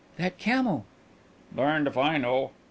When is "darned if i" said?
1.55-2.17